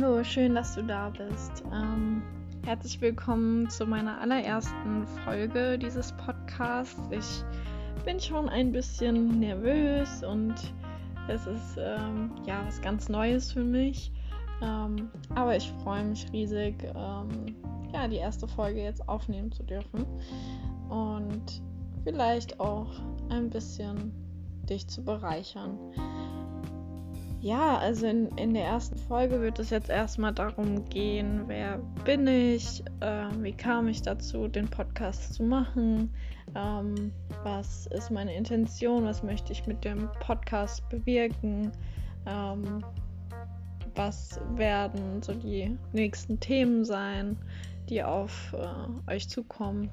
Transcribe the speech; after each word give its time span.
Hallo, 0.00 0.22
schön, 0.22 0.54
dass 0.54 0.76
du 0.76 0.82
da 0.84 1.10
bist. 1.10 1.64
Ähm, 1.72 2.22
herzlich 2.64 3.00
willkommen 3.00 3.68
zu 3.68 3.84
meiner 3.84 4.20
allerersten 4.20 5.04
Folge 5.24 5.76
dieses 5.76 6.12
Podcasts. 6.12 7.00
Ich 7.10 8.04
bin 8.04 8.20
schon 8.20 8.48
ein 8.48 8.70
bisschen 8.70 9.40
nervös 9.40 10.22
und 10.22 10.54
es 11.26 11.48
ist 11.48 11.78
ähm, 11.78 12.30
ja 12.46 12.64
was 12.64 12.80
ganz 12.80 13.08
Neues 13.08 13.50
für 13.50 13.64
mich. 13.64 14.12
Ähm, 14.62 15.10
aber 15.34 15.56
ich 15.56 15.68
freue 15.82 16.04
mich 16.04 16.30
riesig, 16.32 16.76
ähm, 16.94 17.56
ja, 17.92 18.06
die 18.06 18.18
erste 18.18 18.46
Folge 18.46 18.80
jetzt 18.80 19.08
aufnehmen 19.08 19.50
zu 19.50 19.64
dürfen 19.64 20.06
und 20.90 21.60
vielleicht 22.04 22.60
auch 22.60 23.02
ein 23.30 23.50
bisschen 23.50 24.12
dich 24.68 24.86
zu 24.86 25.04
bereichern. 25.04 25.76
Ja, 27.40 27.78
also 27.78 28.06
in, 28.06 28.26
in 28.36 28.52
der 28.52 28.64
ersten 28.64 28.98
Folge 28.98 29.40
wird 29.40 29.60
es 29.60 29.70
jetzt 29.70 29.90
erstmal 29.90 30.34
darum 30.34 30.84
gehen, 30.88 31.44
wer 31.46 31.78
bin 32.04 32.26
ich, 32.26 32.82
äh, 33.00 33.28
wie 33.40 33.52
kam 33.52 33.86
ich 33.86 34.02
dazu, 34.02 34.48
den 34.48 34.68
Podcast 34.68 35.34
zu 35.34 35.44
machen, 35.44 36.12
ähm, 36.56 37.12
was 37.44 37.86
ist 37.88 38.10
meine 38.10 38.34
Intention, 38.34 39.04
was 39.04 39.22
möchte 39.22 39.52
ich 39.52 39.66
mit 39.68 39.84
dem 39.84 40.08
Podcast 40.18 40.88
bewirken, 40.88 41.70
ähm, 42.26 42.84
was 43.94 44.40
werden 44.54 45.22
so 45.22 45.32
die 45.32 45.76
nächsten 45.92 46.40
Themen 46.40 46.84
sein, 46.84 47.36
die 47.88 48.02
auf 48.02 48.52
äh, 48.52 49.12
euch 49.12 49.28
zukommen. 49.28 49.88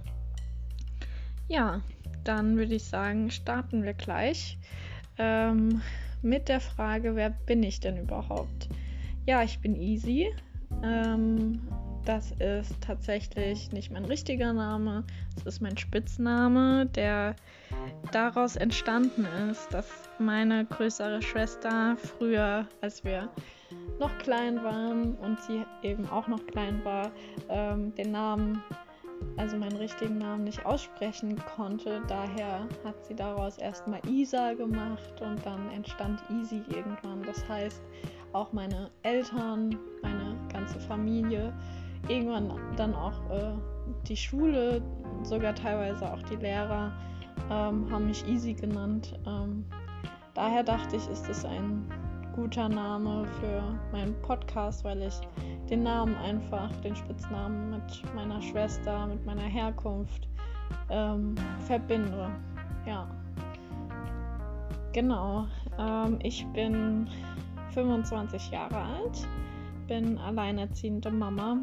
Ja, 1.47 1.81
dann 2.23 2.57
würde 2.57 2.73
ich 2.73 2.85
sagen, 2.85 3.29
starten 3.29 3.83
wir 3.83 3.93
gleich. 3.93 4.57
Ähm, 5.19 5.81
mit 6.21 6.49
der 6.49 6.59
Frage, 6.59 7.15
wer 7.15 7.29
bin 7.29 7.63
ich 7.63 7.79
denn 7.79 7.97
überhaupt? 7.97 8.69
Ja, 9.25 9.43
ich 9.43 9.59
bin 9.59 9.75
Easy. 9.75 10.33
Ähm, 10.83 11.61
das 12.05 12.31
ist 12.39 12.79
tatsächlich 12.81 13.71
nicht 13.71 13.91
mein 13.91 14.05
richtiger 14.05 14.53
Name, 14.53 15.03
es 15.37 15.45
ist 15.45 15.61
mein 15.61 15.75
Spitzname, 15.75 16.85
der 16.85 17.35
daraus 18.11 18.55
entstanden 18.55 19.25
ist, 19.49 19.73
dass 19.73 19.87
meine 20.19 20.65
größere 20.65 21.21
Schwester 21.21 21.97
früher, 21.97 22.67
als 22.81 23.03
wir 23.03 23.29
noch 23.99 24.15
klein 24.19 24.63
waren 24.63 25.15
und 25.15 25.39
sie 25.41 25.65
eben 25.81 26.07
auch 26.09 26.27
noch 26.27 26.45
klein 26.45 26.83
war, 26.83 27.11
ähm, 27.49 27.93
den 27.95 28.11
Namen 28.11 28.61
also 29.37 29.57
meinen 29.57 29.77
richtigen 29.77 30.17
Namen 30.17 30.43
nicht 30.45 30.65
aussprechen 30.65 31.35
konnte. 31.55 32.01
Daher 32.07 32.67
hat 32.83 33.05
sie 33.05 33.15
daraus 33.15 33.57
erstmal 33.57 33.99
Isa 34.07 34.53
gemacht 34.53 35.21
und 35.21 35.45
dann 35.45 35.69
entstand 35.71 36.21
Easy 36.29 36.61
irgendwann. 36.69 37.23
Das 37.23 37.47
heißt, 37.47 37.81
auch 38.33 38.51
meine 38.53 38.89
Eltern, 39.03 39.77
meine 40.01 40.35
ganze 40.51 40.79
Familie, 40.79 41.53
irgendwann 42.07 42.53
dann 42.77 42.93
auch 42.93 43.29
äh, 43.29 43.53
die 44.07 44.17
Schule, 44.17 44.81
sogar 45.23 45.55
teilweise 45.55 46.11
auch 46.11 46.21
die 46.23 46.35
Lehrer 46.35 46.91
ähm, 47.49 47.89
haben 47.91 48.07
mich 48.07 48.25
Easy 48.27 48.53
genannt. 48.53 49.17
Ähm, 49.25 49.65
daher 50.33 50.63
dachte 50.63 50.95
ich, 50.95 51.07
ist 51.09 51.27
es 51.29 51.45
ein 51.45 51.87
guter 52.35 52.67
Name 52.67 53.25
für 53.39 53.63
meinen 53.91 54.13
Podcast, 54.21 54.83
weil 54.83 55.01
ich 55.03 55.21
den 55.69 55.83
Namen 55.83 56.15
einfach, 56.17 56.69
den 56.81 56.95
Spitznamen 56.95 57.71
mit 57.71 58.15
meiner 58.15 58.41
Schwester, 58.41 59.07
mit 59.07 59.25
meiner 59.25 59.43
Herkunft 59.43 60.27
ähm, 60.89 61.35
verbinde. 61.65 62.29
Ja. 62.85 63.07
Genau. 64.93 65.47
Ähm, 65.77 66.19
ich 66.21 66.45
bin 66.53 67.09
25 67.73 68.51
Jahre 68.51 68.77
alt, 68.77 69.27
bin 69.87 70.17
alleinerziehende 70.17 71.11
Mama 71.11 71.57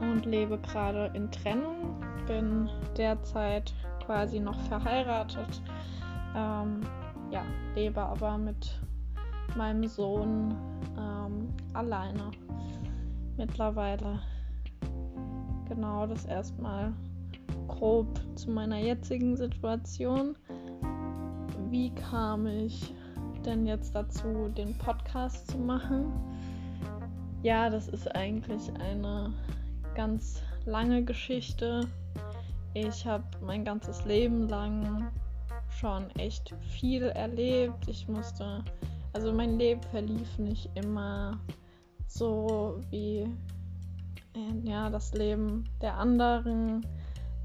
und 0.00 0.24
lebe 0.24 0.58
gerade 0.58 1.10
in 1.14 1.30
Trennung. 1.30 2.00
Bin 2.26 2.70
derzeit 2.96 3.74
quasi 4.06 4.38
noch 4.38 4.58
verheiratet. 4.62 5.62
Ähm, 6.36 6.80
ja, 7.30 7.42
lebe 7.74 8.00
aber 8.00 8.38
mit 8.38 8.80
meinem 9.56 9.86
Sohn 9.88 10.54
ähm, 10.96 11.48
alleine 11.74 12.30
mittlerweile. 13.40 14.20
Genau 15.66 16.06
das 16.06 16.26
erstmal 16.26 16.92
grob 17.68 18.06
zu 18.34 18.50
meiner 18.50 18.78
jetzigen 18.78 19.34
Situation. 19.34 20.36
Wie 21.70 21.90
kam 21.94 22.46
ich 22.46 22.94
denn 23.46 23.66
jetzt 23.66 23.94
dazu, 23.94 24.50
den 24.54 24.76
Podcast 24.76 25.50
zu 25.50 25.56
machen? 25.56 26.12
Ja, 27.42 27.70
das 27.70 27.88
ist 27.88 28.14
eigentlich 28.14 28.70
eine 28.78 29.32
ganz 29.94 30.42
lange 30.66 31.02
Geschichte. 31.02 31.88
Ich 32.74 33.06
habe 33.06 33.24
mein 33.42 33.64
ganzes 33.64 34.04
Leben 34.04 34.48
lang 34.50 35.10
schon 35.70 36.10
echt 36.16 36.54
viel 36.60 37.04
erlebt. 37.04 37.88
Ich 37.88 38.06
musste 38.06 38.62
also 39.14 39.32
mein 39.32 39.58
Leben 39.58 39.82
verlief 39.84 40.38
nicht 40.38 40.68
immer 40.74 41.40
so 42.10 42.80
wie 42.90 43.20
äh, 44.34 44.68
ja, 44.68 44.90
das 44.90 45.14
Leben 45.14 45.64
der 45.80 45.94
anderen 45.94 46.86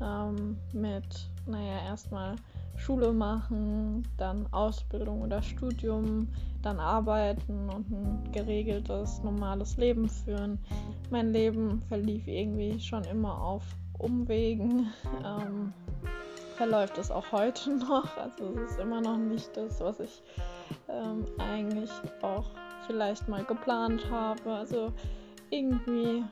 ähm, 0.02 0.58
mit, 0.74 1.30
naja, 1.46 1.86
erstmal 1.88 2.36
Schule 2.76 3.14
machen, 3.14 4.04
dann 4.18 4.52
Ausbildung 4.52 5.22
oder 5.22 5.42
Studium, 5.42 6.28
dann 6.62 6.80
arbeiten 6.80 7.70
und 7.70 7.90
ein 7.90 8.32
geregeltes, 8.32 9.22
normales 9.24 9.78
Leben 9.78 10.10
führen. 10.10 10.60
Mein 11.10 11.32
Leben 11.32 11.82
verlief 11.88 12.28
irgendwie 12.28 12.80
schon 12.80 13.04
immer 13.06 13.42
auf 13.42 13.64
Umwegen. 13.98 14.92
Ähm, 15.24 15.74
verläuft 16.56 16.98
es 16.98 17.10
auch 17.12 17.32
heute 17.32 17.72
noch. 17.90 18.16
Also 18.18 18.54
es 18.64 18.72
ist 18.72 18.80
immer 18.80 19.02
noch 19.02 19.18
nicht 19.18 19.56
das, 19.56 19.80
was 19.80 20.00
ich 20.00 20.22
ähm, 20.88 21.26
eigentlich 21.40 21.90
auch 22.22 22.46
vielleicht 22.88 23.28
mal 23.28 23.44
geplant 23.44 24.10
habe. 24.10 24.54
Also 24.54 24.92
irgendwie 25.50 26.24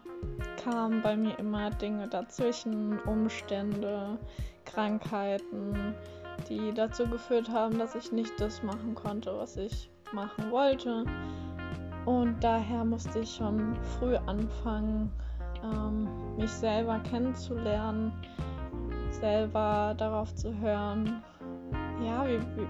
kamen 0.63 1.01
bei 1.01 1.15
mir 1.15 1.37
immer 1.39 1.69
Dinge 1.71 2.07
dazwischen, 2.07 2.99
Umstände, 3.01 4.17
Krankheiten, 4.65 5.93
die 6.49 6.73
dazu 6.73 7.07
geführt 7.07 7.49
haben, 7.49 7.77
dass 7.77 7.95
ich 7.95 8.11
nicht 8.11 8.39
das 8.39 8.63
machen 8.63 8.95
konnte, 8.95 9.35
was 9.37 9.57
ich 9.57 9.89
machen 10.13 10.51
wollte. 10.51 11.05
Und 12.05 12.43
daher 12.43 12.83
musste 12.83 13.19
ich 13.19 13.33
schon 13.33 13.75
früh 13.97 14.15
anfangen, 14.15 15.11
ähm, 15.63 16.07
mich 16.35 16.51
selber 16.51 16.99
kennenzulernen, 16.99 18.11
selber 19.11 19.95
darauf 19.97 20.33
zu 20.35 20.53
hören, 20.59 21.23
ja, 22.05 22.27
wie, 22.27 22.39
wie, 22.39 22.67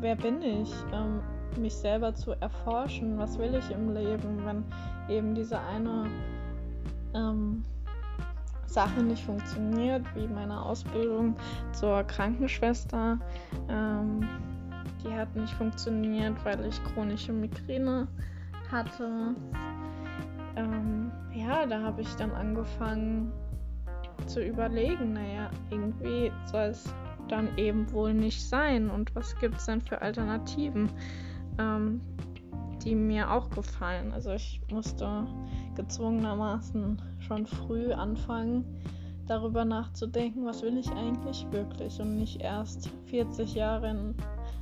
wer 0.00 0.16
bin 0.16 0.42
ich? 0.42 0.72
Ähm, 0.92 1.20
mich 1.56 1.74
selber 1.74 2.14
zu 2.14 2.32
erforschen, 2.40 3.18
was 3.18 3.38
will 3.38 3.54
ich 3.54 3.70
im 3.70 3.94
Leben, 3.94 4.44
wenn 4.44 4.64
eben 5.08 5.34
diese 5.34 5.58
eine 5.60 6.06
ähm, 7.14 7.64
Sache 8.66 9.02
nicht 9.02 9.24
funktioniert, 9.24 10.04
wie 10.14 10.28
meine 10.28 10.60
Ausbildung 10.62 11.34
zur 11.72 12.04
Krankenschwester. 12.04 13.18
Ähm, 13.68 14.28
die 15.02 15.12
hat 15.12 15.34
nicht 15.34 15.52
funktioniert, 15.54 16.34
weil 16.44 16.64
ich 16.66 16.82
chronische 16.84 17.32
Migräne 17.32 18.06
hatte. 18.70 19.34
Ähm, 20.56 21.10
ja, 21.32 21.66
da 21.66 21.80
habe 21.82 22.02
ich 22.02 22.14
dann 22.16 22.32
angefangen 22.32 23.32
zu 24.26 24.44
überlegen, 24.44 25.14
naja, 25.14 25.50
irgendwie 25.70 26.30
soll 26.44 26.66
es 26.66 26.92
dann 27.28 27.48
eben 27.56 27.90
wohl 27.92 28.12
nicht 28.12 28.48
sein 28.48 28.90
und 28.90 29.14
was 29.14 29.36
gibt 29.38 29.56
es 29.56 29.66
denn 29.66 29.80
für 29.80 30.02
Alternativen, 30.02 30.90
ähm, 31.58 32.00
die 32.84 32.94
mir 32.94 33.30
auch 33.30 33.50
gefallen. 33.50 34.12
Also 34.12 34.32
ich 34.32 34.60
musste 34.70 35.26
gezwungenermaßen 35.74 37.00
schon 37.18 37.46
früh 37.46 37.92
anfangen, 37.92 38.64
darüber 39.26 39.64
nachzudenken, 39.64 40.44
was 40.44 40.62
will 40.62 40.78
ich 40.78 40.90
eigentlich 40.92 41.46
wirklich 41.50 42.00
und 42.00 42.16
nicht 42.16 42.40
erst 42.40 42.90
40 43.06 43.54
Jahre 43.54 43.90
in 43.90 44.14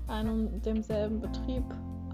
einem 0.09 0.61
demselben 0.63 1.21
Betrieb 1.21 1.65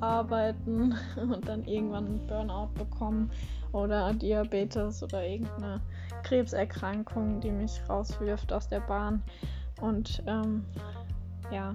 arbeiten 0.01 0.95
und 1.17 1.49
dann 1.49 1.65
irgendwann 1.65 2.07
einen 2.07 2.27
Burnout 2.27 2.71
bekommen 2.75 3.31
oder 3.73 4.13
Diabetes 4.13 5.03
oder 5.03 5.27
irgendeine 5.27 5.81
Krebserkrankung, 6.23 7.41
die 7.41 7.51
mich 7.51 7.81
rauswirft 7.89 8.53
aus 8.53 8.69
der 8.69 8.81
Bahn. 8.81 9.23
Und 9.81 10.23
ähm, 10.27 10.65
ja, 11.51 11.75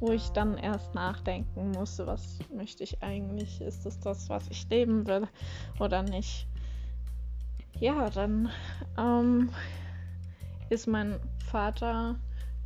wo 0.00 0.12
ich 0.12 0.30
dann 0.30 0.58
erst 0.58 0.94
nachdenken 0.94 1.72
musste, 1.72 2.06
was 2.06 2.38
möchte 2.54 2.84
ich 2.84 3.02
eigentlich? 3.02 3.60
Ist 3.60 3.86
es 3.86 3.98
das, 4.00 4.28
was 4.28 4.48
ich 4.48 4.68
leben 4.68 5.06
will 5.06 5.26
oder 5.80 6.02
nicht? 6.02 6.46
Ja, 7.80 8.10
dann 8.10 8.50
ähm, 8.96 9.50
ist 10.68 10.86
mein 10.86 11.20
Vater 11.50 12.16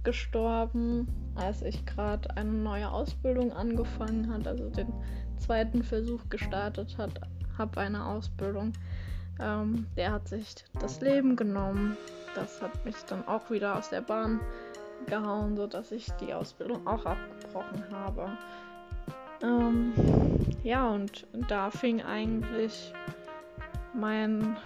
gestorben, 0.05 1.07
als 1.35 1.63
ich 1.63 1.85
gerade 1.87 2.37
eine 2.37 2.51
neue 2.51 2.91
Ausbildung 2.91 3.53
angefangen 3.53 4.33
hat, 4.33 4.47
also 4.47 4.69
den 4.71 4.93
zweiten 5.39 5.83
Versuch 5.83 6.29
gestartet 6.29 6.97
hat, 6.99 7.21
habe 7.59 7.81
eine 7.81 8.07
Ausbildung. 8.07 8.73
Ähm, 9.41 9.87
der 9.97 10.13
hat 10.13 10.29
sich 10.29 10.55
das 10.81 11.01
Leben 11.01 11.37
genommen. 11.37 11.97
Das 12.35 12.61
hat 12.63 12.85
mich 12.85 12.97
dann 13.09 13.27
auch 13.29 13.51
wieder 13.51 13.77
aus 13.77 13.91
der 13.91 14.01
Bahn 14.01 14.41
gehauen, 15.07 15.57
sodass 15.57 15.93
ich 15.93 16.11
die 16.21 16.33
Ausbildung 16.33 16.87
auch 16.87 17.05
abgebrochen 17.05 17.85
habe. 17.91 18.31
Ähm, 19.43 19.93
ja, 20.63 20.89
und 20.89 21.27
da 21.49 21.71
fing 21.71 22.03
eigentlich 22.03 22.93
mein 23.95 24.57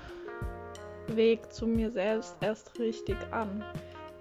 Weg 1.08 1.52
zu 1.52 1.66
mir 1.66 1.90
selbst 1.90 2.36
erst 2.40 2.78
richtig 2.78 3.16
an. 3.30 3.64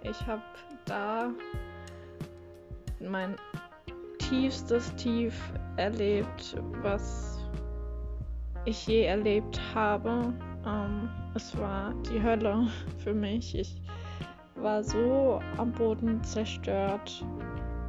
Ich 0.04 0.26
habe 0.26 0.42
da 0.86 1.32
mein 3.00 3.36
tiefstes 4.18 4.94
Tief 4.96 5.34
erlebt, 5.78 6.56
was 6.82 7.40
ich 8.66 8.88
je 8.88 9.04
erlebt 9.04 9.60
habe. 9.74 10.34
Ähm, 10.66 11.10
es 11.36 11.58
war 11.58 11.94
die 12.10 12.22
Hölle 12.22 12.68
für 13.04 13.14
mich. 13.14 13.56
Ich 13.56 13.82
war 14.66 14.84
so 14.84 15.40
am 15.58 15.72
Boden 15.74 16.24
zerstört 16.24 17.24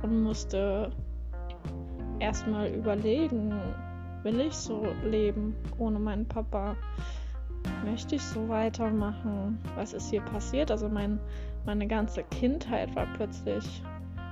und 0.03 0.23
musste 0.23 0.91
erstmal 2.19 2.69
überlegen, 2.69 3.51
will 4.23 4.41
ich 4.41 4.53
so 4.53 4.87
leben 5.03 5.57
ohne 5.79 5.99
meinen 5.99 6.29
Papa? 6.29 6.77
Möchte 7.83 8.17
ich 8.17 8.23
so 8.23 8.47
weitermachen? 8.51 9.59
Was 9.75 9.95
ist 9.95 10.11
hier 10.11 10.21
passiert? 10.21 10.71
Also 10.71 10.87
mein, 10.91 11.19
meine 11.65 11.87
ganze 11.87 12.23
Kindheit 12.25 12.95
war 12.95 13.07
plötzlich 13.15 13.83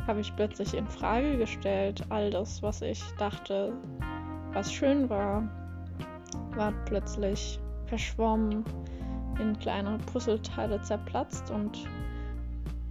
habe 0.06 0.20
ich 0.20 0.36
plötzlich 0.36 0.74
in 0.74 0.86
Frage 0.86 1.38
gestellt. 1.38 2.04
All 2.10 2.28
das, 2.28 2.62
was 2.62 2.82
ich 2.82 3.02
dachte, 3.18 3.72
was 4.52 4.70
schön 4.70 5.08
war, 5.08 5.48
war 6.56 6.74
plötzlich 6.84 7.58
verschwommen, 7.86 8.64
in 9.40 9.58
kleine 9.58 9.96
Puzzleteile 10.12 10.82
zerplatzt 10.82 11.50
und 11.50 11.88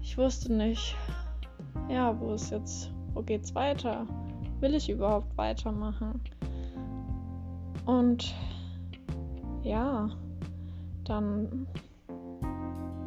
ich 0.04 0.18
wusste 0.18 0.54
nicht, 0.54 0.96
ja, 1.90 2.20
wo 2.20 2.34
ist 2.34 2.52
jetzt, 2.52 2.92
wo 3.14 3.22
geht's 3.22 3.56
weiter? 3.56 4.06
Will 4.60 4.76
ich 4.76 4.90
überhaupt 4.90 5.36
weitermachen? 5.38 6.22
Und 7.86 8.36
ja, 9.64 10.10
dann 11.06 11.68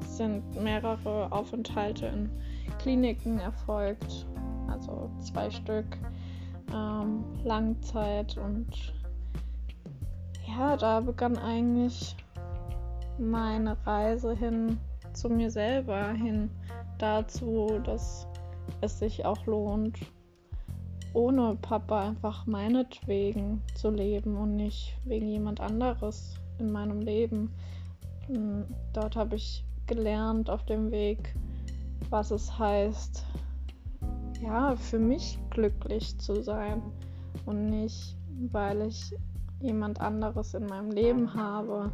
sind 0.00 0.42
mehrere 0.62 1.30
Aufenthalte 1.30 2.06
in 2.06 2.30
Kliniken 2.78 3.38
erfolgt, 3.38 4.26
also 4.68 5.10
zwei 5.20 5.50
Stück 5.50 5.98
ähm, 6.72 7.24
Langzeit 7.44 8.38
und 8.38 8.94
ja, 10.46 10.76
da 10.76 11.00
begann 11.00 11.36
eigentlich 11.36 12.16
meine 13.18 13.76
Reise 13.86 14.34
hin 14.34 14.78
zu 15.12 15.28
mir 15.28 15.50
selber, 15.50 16.12
hin 16.12 16.50
dazu, 16.98 17.80
dass 17.84 18.26
es 18.80 18.98
sich 18.98 19.24
auch 19.24 19.44
lohnt, 19.46 19.98
ohne 21.12 21.56
Papa 21.62 22.08
einfach 22.08 22.46
meinetwegen 22.46 23.62
zu 23.74 23.90
leben 23.90 24.36
und 24.36 24.56
nicht 24.56 24.98
wegen 25.04 25.28
jemand 25.28 25.60
anderes 25.60 26.34
in 26.58 26.70
meinem 26.70 27.00
Leben. 27.00 27.52
Hm, 28.26 28.66
dort 28.92 29.16
habe 29.16 29.36
ich 29.36 29.64
gelernt 29.86 30.50
auf 30.50 30.64
dem 30.64 30.90
Weg, 30.90 31.34
was 32.10 32.30
es 32.30 32.58
heißt, 32.58 33.24
ja, 34.42 34.76
für 34.76 34.98
mich 34.98 35.38
glücklich 35.50 36.18
zu 36.18 36.42
sein 36.42 36.82
und 37.46 37.70
nicht, 37.70 38.16
weil 38.50 38.82
ich 38.82 39.14
jemand 39.60 40.00
anderes 40.00 40.54
in 40.54 40.66
meinem 40.66 40.90
Leben 40.90 41.32
habe 41.32 41.90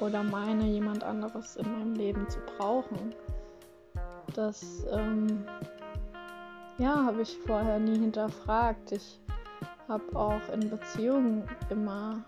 oder 0.00 0.22
meine, 0.22 0.66
jemand 0.66 1.02
anderes 1.02 1.56
in 1.56 1.70
meinem 1.72 1.94
Leben 1.94 2.28
zu 2.28 2.38
brauchen. 2.58 3.14
Das, 4.36 4.86
ähm, 4.92 5.46
ja, 6.76 7.06
habe 7.06 7.22
ich 7.22 7.38
vorher 7.46 7.78
nie 7.78 7.98
hinterfragt. 7.98 8.92
Ich 8.92 9.18
habe 9.88 10.04
auch 10.14 10.46
in 10.52 10.68
Beziehungen 10.68 11.44
immer 11.70 12.22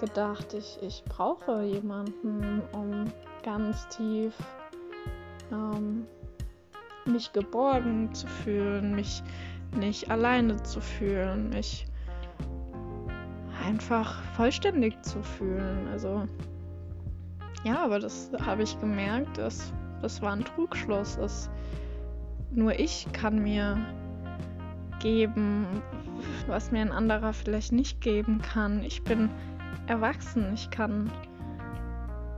gedacht, 0.00 0.52
ich, 0.54 0.76
ich 0.82 1.04
brauche 1.04 1.62
jemanden, 1.62 2.62
um 2.72 3.04
ganz 3.44 3.86
tief 3.90 4.34
ähm, 5.52 6.04
mich 7.04 7.32
geborgen 7.32 8.12
zu 8.12 8.26
fühlen, 8.26 8.96
mich 8.96 9.22
nicht 9.76 10.10
alleine 10.10 10.60
zu 10.64 10.80
fühlen, 10.80 11.50
mich 11.50 11.86
einfach 13.64 14.20
vollständig 14.32 15.00
zu 15.02 15.22
fühlen. 15.22 15.86
Also 15.92 16.26
ja, 17.62 17.84
aber 17.84 18.00
das 18.00 18.32
habe 18.44 18.64
ich 18.64 18.78
gemerkt, 18.80 19.38
dass 19.38 19.72
das 20.04 20.22
war 20.22 20.32
ein 20.32 20.44
Trugschluss. 20.44 21.16
Dass 21.16 21.50
nur 22.52 22.78
ich 22.78 23.08
kann 23.12 23.42
mir 23.42 23.76
geben, 25.00 25.66
was 26.46 26.70
mir 26.70 26.82
ein 26.82 26.92
anderer 26.92 27.32
vielleicht 27.32 27.72
nicht 27.72 28.00
geben 28.00 28.40
kann. 28.40 28.82
Ich 28.82 29.02
bin 29.02 29.30
erwachsen, 29.86 30.52
ich 30.54 30.70
kann 30.70 31.10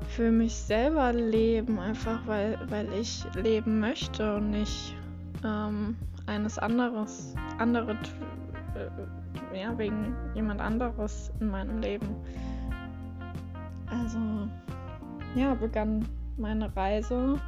für 0.09 0.31
mich 0.31 0.55
selber 0.55 1.13
leben, 1.13 1.79
einfach 1.79 2.21
weil, 2.27 2.59
weil 2.69 2.89
ich 2.93 3.25
leben 3.35 3.81
möchte 3.81 4.37
und 4.37 4.51
nicht 4.51 4.97
ähm, 5.45 5.97
eines 6.27 6.59
anderes, 6.59 7.35
andere, 7.59 7.93
äh, 7.93 9.61
ja, 9.61 9.77
wegen 9.79 10.15
jemand 10.35 10.61
anderes 10.61 11.33
in 11.41 11.51
meinem 11.51 11.79
Leben. 11.79 12.09
Also, 13.87 14.19
ja, 15.35 15.55
begann 15.55 16.07
meine 16.37 16.75
Reise, 16.77 17.41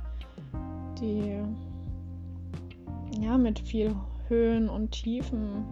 die 1.01 1.41
ja 3.21 3.39
mit 3.39 3.59
viel 3.59 3.95
Höhen 4.29 4.69
und 4.69 4.91
Tiefen 4.91 5.65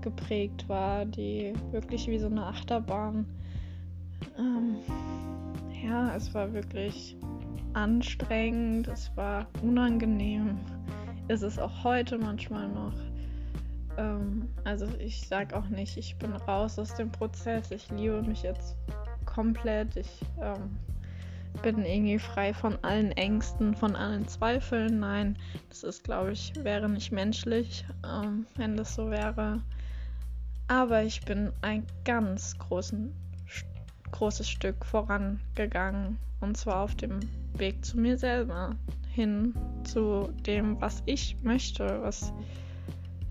geprägt 0.00 0.68
war, 0.68 1.04
die 1.04 1.52
wirklich 1.72 2.06
wie 2.08 2.18
so 2.18 2.26
eine 2.26 2.46
Achterbahn 2.46 3.26
ähm, 4.38 4.76
ja, 5.82 6.14
es 6.14 6.32
war 6.34 6.52
wirklich 6.52 7.16
anstrengend, 7.72 8.88
es 8.88 9.10
war 9.16 9.46
unangenehm. 9.62 10.58
Ist 11.28 11.42
es 11.42 11.58
auch 11.58 11.84
heute 11.84 12.18
manchmal 12.18 12.68
noch. 12.68 12.94
Ähm, 13.98 14.48
also 14.64 14.86
ich 14.98 15.26
sag 15.26 15.52
auch 15.52 15.68
nicht, 15.68 15.96
ich 15.96 16.16
bin 16.16 16.32
raus 16.32 16.78
aus 16.78 16.94
dem 16.94 17.10
Prozess. 17.10 17.70
Ich 17.70 17.90
liebe 17.90 18.22
mich 18.22 18.42
jetzt 18.42 18.76
komplett. 19.24 19.96
Ich 19.96 20.22
ähm, 20.40 20.76
bin 21.62 21.84
irgendwie 21.84 22.18
frei 22.18 22.54
von 22.54 22.78
allen 22.82 23.12
Ängsten, 23.12 23.74
von 23.74 23.96
allen 23.96 24.26
Zweifeln. 24.28 25.00
Nein, 25.00 25.38
das 25.68 25.82
ist, 25.84 26.04
glaube 26.04 26.32
ich, 26.32 26.52
wäre 26.62 26.88
nicht 26.88 27.12
menschlich, 27.12 27.84
ähm, 28.04 28.46
wenn 28.56 28.76
das 28.76 28.94
so 28.94 29.10
wäre. 29.10 29.62
Aber 30.68 31.02
ich 31.02 31.20
bin 31.22 31.52
einen 31.62 31.86
ganz 32.04 32.58
großen 32.58 33.12
großes 34.12 34.48
Stück 34.48 34.84
vorangegangen. 34.84 36.18
Und 36.40 36.56
zwar 36.56 36.82
auf 36.82 36.94
dem 36.94 37.20
Weg 37.54 37.84
zu 37.84 37.98
mir 37.98 38.18
selber. 38.18 38.74
Hin 39.10 39.54
zu 39.84 40.30
dem, 40.46 40.80
was 40.80 41.02
ich 41.06 41.36
möchte. 41.42 42.02
Was, 42.02 42.32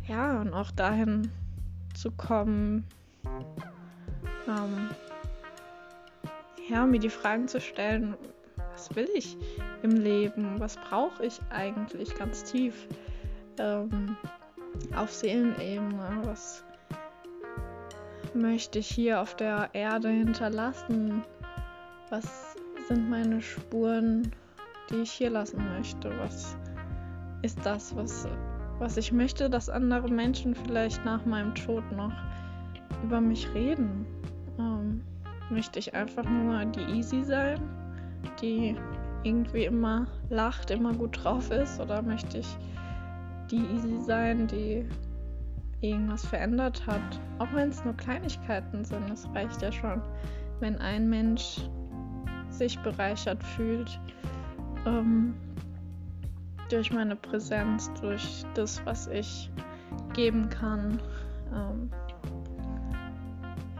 ja, 0.07 0.41
und 0.41 0.53
auch 0.53 0.71
dahin 0.71 1.29
zu 1.93 2.11
kommen. 2.11 2.85
Ähm, 4.47 4.89
ja, 6.69 6.85
mir 6.85 6.99
die 6.99 7.09
Fragen 7.09 7.47
zu 7.47 7.61
stellen, 7.61 8.15
was 8.71 8.95
will 8.95 9.09
ich 9.13 9.37
im 9.83 9.91
Leben? 9.91 10.59
Was 10.59 10.77
brauche 10.77 11.25
ich 11.25 11.39
eigentlich 11.49 12.15
ganz 12.15 12.43
tief? 12.43 12.87
Ähm, 13.57 14.17
auf 14.95 15.11
Seelenebene, 15.11 16.21
was 16.23 16.63
möchte 18.33 18.79
ich 18.79 18.87
hier 18.87 19.21
auf 19.21 19.35
der 19.35 19.69
Erde 19.73 20.09
hinterlassen? 20.09 21.23
Was 22.09 22.55
sind 22.87 23.09
meine 23.09 23.41
Spuren, 23.41 24.31
die 24.89 25.01
ich 25.01 25.11
hier 25.11 25.29
lassen 25.29 25.63
möchte? 25.77 26.11
Was 26.19 26.57
ist 27.41 27.59
das, 27.63 27.95
was, 27.95 28.27
was 28.79 28.97
ich 28.97 29.11
möchte, 29.11 29.49
dass 29.49 29.69
andere 29.69 30.09
Menschen 30.09 30.53
vielleicht 30.53 31.03
nach 31.05 31.25
meinem 31.25 31.55
Tod 31.55 31.89
noch 31.93 32.13
über 33.03 33.21
mich 33.21 33.47
reden? 33.53 34.05
Möchte 35.49 35.79
ich 35.79 35.93
einfach 35.93 36.23
nur 36.23 36.65
die 36.65 36.97
Easy 36.97 37.23
sein, 37.23 37.59
die 38.41 38.75
irgendwie 39.23 39.65
immer 39.65 40.07
lacht, 40.29 40.71
immer 40.71 40.93
gut 40.93 41.23
drauf 41.23 41.51
ist? 41.51 41.79
Oder 41.79 42.01
möchte 42.01 42.39
ich 42.39 42.57
die 43.51 43.63
Easy 43.73 44.01
sein, 44.01 44.47
die 44.47 44.85
irgendwas 45.81 46.25
verändert 46.25 46.85
hat. 46.87 47.01
Auch 47.39 47.51
wenn 47.53 47.69
es 47.69 47.83
nur 47.83 47.95
Kleinigkeiten 47.95 48.83
sind, 48.83 49.09
es 49.09 49.27
reicht 49.33 49.61
ja 49.61 49.71
schon, 49.71 50.01
wenn 50.59 50.77
ein 50.77 51.09
Mensch 51.09 51.61
sich 52.49 52.79
bereichert 52.79 53.43
fühlt 53.43 53.99
ähm, 54.85 55.33
durch 56.69 56.91
meine 56.91 57.15
Präsenz, 57.15 57.91
durch 58.01 58.45
das, 58.53 58.83
was 58.85 59.07
ich 59.07 59.51
geben 60.13 60.49
kann. 60.49 60.99
Ähm, 61.53 61.89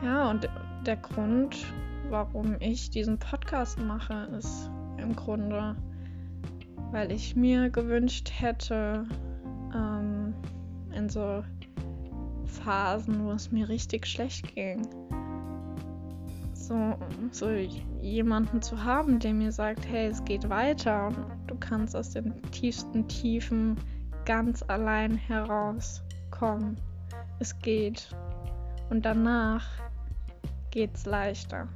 ja, 0.05 0.29
und 0.29 0.47
der 0.85 0.97
Grund, 0.97 1.65
warum 2.09 2.55
ich 2.59 2.91
diesen 2.91 3.17
Podcast 3.17 3.79
mache, 3.79 4.29
ist 4.37 4.69
im 4.97 5.15
Grunde, 5.15 5.75
weil 6.91 7.11
ich 7.11 7.35
mir 7.35 7.71
gewünscht 7.71 8.31
hätte, 8.31 9.05
ähm, 9.73 10.35
in 10.93 11.09
so 11.09 11.43
Phasen, 12.45 13.25
wo 13.25 13.31
es 13.31 13.51
mir 13.51 13.67
richtig 13.67 14.05
schlecht 14.05 14.53
ging, 14.53 14.87
so, 16.53 16.95
so 17.31 17.49
jemanden 17.99 18.61
zu 18.61 18.83
haben, 18.83 19.19
der 19.19 19.33
mir 19.33 19.51
sagt, 19.51 19.87
hey, 19.87 20.07
es 20.07 20.23
geht 20.23 20.47
weiter 20.49 21.07
und 21.07 21.17
du 21.47 21.55
kannst 21.55 21.95
aus 21.95 22.11
den 22.11 22.41
tiefsten 22.51 23.07
Tiefen 23.07 23.75
ganz 24.25 24.63
allein 24.67 25.15
herauskommen. 25.15 26.77
Es 27.39 27.57
geht. 27.59 28.15
Und 28.89 29.03
danach 29.03 29.84
geht's 30.75 31.05
leichter. 31.05 31.69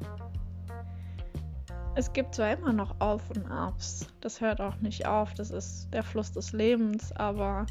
Es 1.96 2.12
gibt 2.12 2.36
zwar 2.36 2.52
immer 2.52 2.74
noch 2.74 3.00
Auf 3.00 3.30
und 3.32 3.50
Abs, 3.50 4.08
das 4.20 4.42
hört 4.42 4.60
auch 4.60 4.76
nicht 4.82 5.08
auf, 5.08 5.34
das 5.34 5.52
ist 5.52 5.88
der 5.94 6.04
Fluss 6.04 6.34
des 6.34 6.52
Lebens, 6.52 7.14
aber 7.14 7.66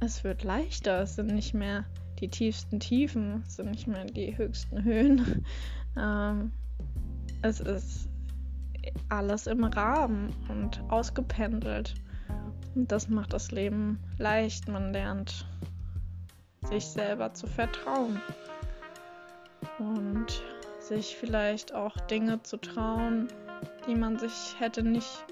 es 0.00 0.22
wird 0.22 0.44
leichter, 0.44 1.00
es 1.00 1.16
sind 1.16 1.28
nicht 1.28 1.54
mehr 1.54 1.86
die 2.20 2.28
tiefsten 2.28 2.78
Tiefen, 2.78 3.42
es 3.46 3.56
sind 3.56 3.70
nicht 3.70 3.86
mehr 3.86 4.04
die 4.04 4.36
höchsten 4.36 4.84
Höhen. 4.84 5.44
Ähm, 5.96 6.52
es 7.42 7.58
ist 7.58 8.08
alles 9.08 9.48
im 9.48 9.64
Rahmen 9.64 10.32
und 10.48 10.80
ausgependelt. 10.88 11.96
Und 12.76 12.92
das 12.92 13.08
macht 13.08 13.32
das 13.32 13.50
Leben 13.50 13.98
leicht. 14.16 14.68
Man 14.68 14.92
lernt 14.92 15.48
sich 16.68 16.84
selber 16.84 17.34
zu 17.34 17.48
vertrauen. 17.48 18.20
Und 19.80 20.42
sich 20.78 21.16
vielleicht 21.16 21.74
auch 21.74 21.96
Dinge 21.96 22.42
zu 22.42 22.58
trauen, 22.58 23.28
die 23.86 23.94
man 23.94 24.18
sich 24.18 24.54
hätte 24.58 24.82
nicht. 24.82 25.24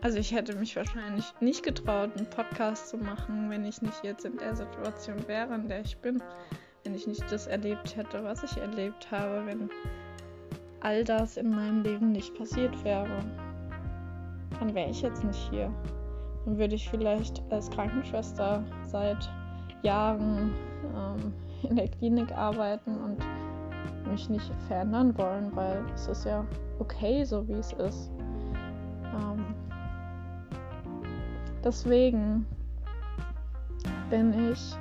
Also 0.00 0.18
ich 0.18 0.32
hätte 0.32 0.56
mich 0.56 0.74
wahrscheinlich 0.74 1.24
nicht 1.40 1.62
getraut, 1.62 2.16
einen 2.16 2.30
Podcast 2.30 2.88
zu 2.88 2.96
machen, 2.96 3.50
wenn 3.50 3.64
ich 3.64 3.82
nicht 3.82 4.02
jetzt 4.02 4.24
in 4.24 4.38
der 4.38 4.56
Situation 4.56 5.16
wäre, 5.26 5.54
in 5.54 5.68
der 5.68 5.82
ich 5.82 5.98
bin. 5.98 6.22
Wenn 6.84 6.94
ich 6.94 7.06
nicht 7.06 7.30
das 7.30 7.46
erlebt 7.46 7.96
hätte, 7.96 8.24
was 8.24 8.42
ich 8.42 8.56
erlebt 8.56 9.10
habe, 9.10 9.44
wenn 9.44 9.68
all 10.80 11.04
das 11.04 11.36
in 11.36 11.50
meinem 11.50 11.82
Leben 11.82 12.12
nicht 12.12 12.34
passiert 12.36 12.84
wäre. 12.84 13.18
Dann 14.60 14.74
wäre 14.74 14.88
ich 14.90 15.02
jetzt 15.02 15.24
nicht 15.24 15.50
hier. 15.50 15.72
Dann 16.44 16.56
würde 16.56 16.76
ich 16.76 16.88
vielleicht 16.88 17.42
als 17.50 17.70
Krankenschwester 17.70 18.64
seit 18.84 19.28
Jahren 19.82 20.54
ähm, 20.94 21.34
in 21.64 21.76
der 21.76 21.88
Klinik 21.88 22.32
arbeiten 22.32 22.96
und 22.96 23.18
mich 24.10 24.28
nicht 24.28 24.50
verändern 24.68 25.16
wollen, 25.18 25.54
weil 25.54 25.84
es 25.94 26.06
ist 26.06 26.24
ja 26.24 26.44
okay, 26.78 27.24
so 27.24 27.46
wie 27.48 27.54
es 27.54 27.72
ist. 27.74 28.10
Ähm, 29.04 29.44
deswegen 31.64 32.46
bin 34.10 34.50
ich 34.52 34.76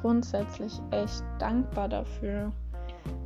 grundsätzlich 0.00 0.80
echt 0.90 1.24
dankbar 1.38 1.88
dafür, 1.88 2.52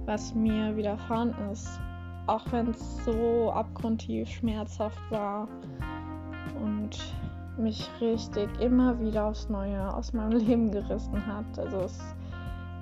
was 0.07 0.35
mir 0.35 0.76
widerfahren 0.76 1.35
ist. 1.53 1.81
Auch 2.26 2.45
wenn 2.53 2.71
es 2.71 3.05
so 3.05 3.53
abgrundtief 3.53 4.29
schmerzhaft 4.29 4.99
war 5.11 5.47
und 6.62 6.99
mich 7.57 7.88
richtig 8.00 8.49
immer 8.61 8.99
wieder 9.00 9.26
aufs 9.26 9.49
Neue 9.49 9.95
aus 9.95 10.12
meinem 10.12 10.38
Leben 10.38 10.71
gerissen 10.71 11.26
hat. 11.26 11.59
Also 11.59 11.81
es 11.81 11.99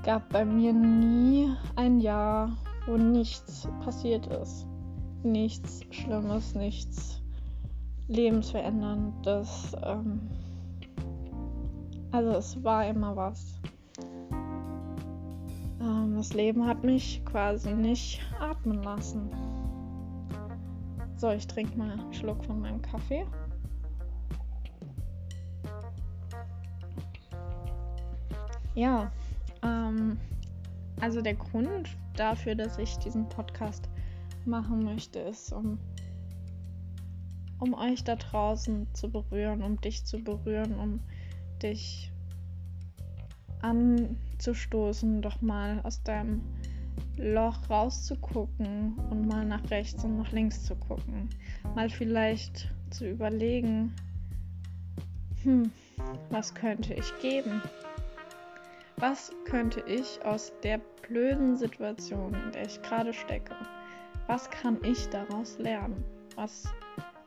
gab 0.02 0.28
bei 0.30 0.44
mir 0.44 0.72
nie 0.72 1.54
ein 1.76 2.00
Jahr, 2.00 2.50
wo 2.86 2.96
nichts 2.96 3.68
passiert 3.84 4.26
ist. 4.26 4.66
Nichts 5.22 5.80
Schlimmes, 5.90 6.54
nichts 6.54 7.22
Lebensveränderndes. 8.08 9.76
Ähm 9.84 10.20
also 12.10 12.30
es 12.30 12.62
war 12.64 12.86
immer 12.86 13.16
was. 13.16 13.60
Ähm 15.80 16.16
das 16.16 16.34
Leben 16.34 16.66
hat 16.66 16.82
mich 16.82 17.24
quasi 17.24 17.72
nicht 17.72 18.20
atmen 18.40 18.82
lassen. 18.82 19.30
So, 21.16 21.30
ich 21.30 21.46
trinke 21.46 21.78
mal 21.78 21.90
einen 21.90 22.12
Schluck 22.12 22.44
von 22.44 22.60
meinem 22.60 22.82
Kaffee. 22.82 23.24
Ja, 28.74 29.12
ähm, 29.62 30.18
also 31.00 31.20
der 31.20 31.34
Grund 31.34 31.96
dafür, 32.16 32.54
dass 32.54 32.78
ich 32.78 32.96
diesen 32.98 33.28
Podcast 33.28 33.88
machen 34.44 34.84
möchte, 34.84 35.18
ist, 35.20 35.52
um, 35.52 35.78
um 37.58 37.74
euch 37.74 38.04
da 38.04 38.16
draußen 38.16 38.86
zu 38.94 39.10
berühren, 39.10 39.62
um 39.62 39.80
dich 39.80 40.04
zu 40.04 40.18
berühren, 40.18 40.74
um 40.74 41.00
dich 41.62 42.12
anzustoßen, 43.62 45.22
doch 45.22 45.40
mal 45.40 45.80
aus 45.84 46.02
deinem 46.02 46.42
Loch 47.16 47.70
rauszugucken 47.70 48.96
und 49.10 49.28
mal 49.28 49.44
nach 49.44 49.70
rechts 49.70 50.02
und 50.04 50.18
nach 50.18 50.32
links 50.32 50.64
zu 50.64 50.74
gucken. 50.74 51.28
Mal 51.74 51.88
vielleicht 51.88 52.68
zu 52.90 53.08
überlegen, 53.08 53.94
hm, 55.42 55.70
was 56.30 56.54
könnte 56.54 56.94
ich 56.94 57.12
geben? 57.20 57.62
Was 59.02 59.32
könnte 59.46 59.82
ich 59.88 60.24
aus 60.24 60.52
der 60.62 60.78
blöden 61.08 61.56
Situation, 61.56 62.32
in 62.34 62.52
der 62.52 62.66
ich 62.66 62.80
gerade 62.82 63.12
stecke, 63.12 63.56
was 64.28 64.48
kann 64.48 64.78
ich 64.84 65.08
daraus 65.08 65.58
lernen? 65.58 66.04
Was 66.36 66.72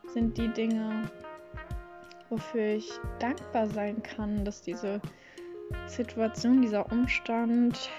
sind 0.07 0.37
die 0.37 0.47
Dinge, 0.47 1.11
wofür 2.29 2.75
ich 2.75 2.89
dankbar 3.19 3.67
sein 3.67 4.01
kann, 4.03 4.45
dass 4.45 4.61
diese 4.61 5.01
Situation, 5.87 6.61
dieser 6.61 6.89
Umstand, 6.93 7.89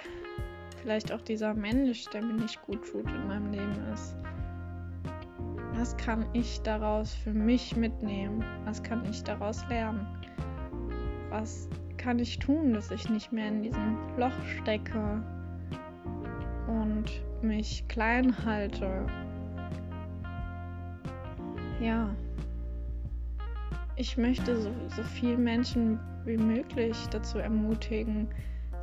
vielleicht 0.81 1.13
auch 1.13 1.21
dieser 1.21 1.53
Mensch, 1.53 2.07
der 2.07 2.23
mir 2.23 2.33
nicht 2.33 2.63
gut 2.63 2.83
tut 2.91 3.07
in 3.07 3.29
meinem 3.29 3.53
Leben 3.53 3.93
ist. 3.93 4.17
Was 5.75 5.95
kann 5.99 6.25
ich 6.33 6.63
daraus 6.63 7.13
für 7.13 7.35
mich 7.35 7.77
mitnehmen? 7.77 8.43
Was 8.65 8.83
kann 8.83 9.05
ich 9.05 9.23
daraus 9.23 9.69
lernen? 9.69 10.07
Was 11.29 11.69
kann 12.07 12.21
ich 12.21 12.39
tun, 12.39 12.73
dass 12.73 12.93
ich 12.93 13.11
nicht 13.11 13.33
mehr 13.33 13.49
in 13.49 13.65
diesem 13.65 13.99
Loch 14.17 14.41
stecke 14.61 15.25
und 16.69 17.11
mich 17.43 17.85
klein 17.89 18.33
halte? 18.45 19.05
Ja, 21.81 22.15
ich 23.97 24.17
möchte 24.17 24.57
so, 24.57 24.71
so 24.95 25.03
viele 25.03 25.37
Menschen 25.37 25.99
wie 26.25 26.37
möglich 26.37 26.97
dazu 27.11 27.39
ermutigen, 27.39 28.29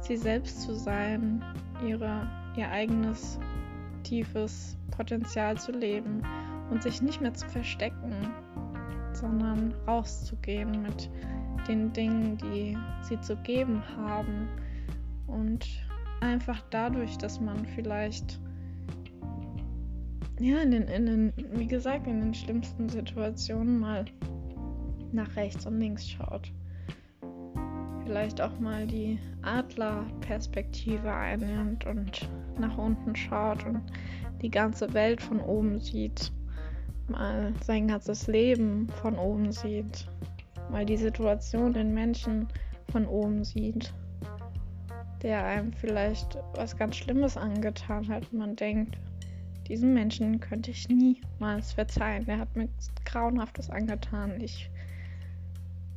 sie 0.01 0.17
selbst 0.17 0.63
zu 0.63 0.75
sein, 0.75 1.41
ihre, 1.87 2.27
ihr 2.57 2.69
eigenes 2.71 3.39
tiefes 4.03 4.77
Potenzial 4.91 5.57
zu 5.57 5.71
leben 5.71 6.21
und 6.69 6.83
sich 6.83 7.01
nicht 7.01 7.21
mehr 7.21 7.33
zu 7.33 7.47
verstecken, 7.47 8.33
sondern 9.13 9.73
rauszugehen 9.87 10.81
mit 10.81 11.09
den 11.67 11.93
Dingen, 11.93 12.37
die 12.37 12.77
sie 13.01 13.19
zu 13.21 13.35
geben 13.37 13.81
haben. 13.95 14.47
Und 15.27 15.67
einfach 16.21 16.61
dadurch, 16.69 17.17
dass 17.17 17.39
man 17.39 17.65
vielleicht, 17.65 18.39
ja, 20.39 20.59
in 20.59 20.71
den, 20.71 20.83
in 20.83 21.05
den, 21.05 21.33
wie 21.53 21.67
gesagt, 21.67 22.07
in 22.07 22.21
den 22.21 22.33
schlimmsten 22.33 22.89
Situationen 22.89 23.79
mal 23.79 24.05
nach 25.11 25.35
rechts 25.35 25.65
und 25.65 25.79
links 25.79 26.09
schaut. 26.09 26.51
Vielleicht 28.03 28.41
auch 28.41 28.59
mal 28.59 28.85
die 28.85 29.17
Adlerperspektive 29.43 31.11
einnimmt 31.13 31.85
und 31.85 32.29
nach 32.59 32.77
unten 32.77 33.15
schaut 33.15 33.65
und 33.65 33.81
die 34.41 34.49
ganze 34.49 34.93
Welt 34.93 35.21
von 35.21 35.39
oben 35.39 35.79
sieht. 35.79 36.31
Mal 37.07 37.53
sein 37.63 37.87
ganzes 37.87 38.27
Leben 38.27 38.89
von 39.01 39.17
oben 39.17 39.51
sieht 39.51 40.07
mal 40.69 40.85
die 40.85 40.97
Situation 40.97 41.73
den 41.73 41.93
Menschen 41.93 42.47
von 42.91 43.05
oben 43.05 43.43
sieht, 43.43 43.93
der 45.21 45.45
einem 45.45 45.73
vielleicht 45.73 46.37
was 46.55 46.75
ganz 46.77 46.95
Schlimmes 46.97 47.37
angetan 47.37 48.07
hat. 48.07 48.31
Man 48.33 48.55
denkt, 48.55 48.97
diesem 49.67 49.93
Menschen 49.93 50.39
könnte 50.39 50.71
ich 50.71 50.89
niemals 50.89 51.71
verzeihen. 51.71 52.25
Der 52.25 52.39
hat 52.39 52.55
mir 52.55 52.67
Grauenhaftes 53.05 53.69
angetan. 53.69 54.41
Ich 54.41 54.69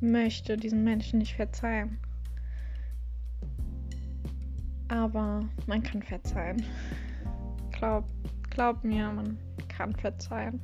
möchte 0.01 0.57
diesen 0.57 0.85
Menschen 0.85 1.19
nicht 1.19 1.35
verzeihen. 1.35 1.99
Aber 4.89 5.49
man 5.67 5.83
kann 5.83 6.03
verzeihen. 6.03 6.65
Glaub, 7.73 8.05
glaub 8.51 8.85
mir, 8.85 9.11
man 9.11 9.37
kann 9.69 9.95
verzeihen. 9.97 10.61